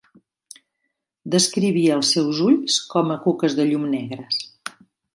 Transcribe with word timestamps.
Descrivia 1.35 1.99
els 1.99 2.15
seus 2.17 2.41
ulls 2.49 2.81
com 2.97 3.15
a 3.17 3.21
"cuques 3.29 3.61
de 3.61 3.71
llum 3.71 3.89
negres". 3.97 4.45